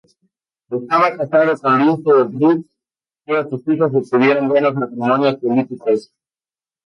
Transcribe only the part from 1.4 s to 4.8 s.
con Luis de Évreux, todas sus hijas obtuvieron buenos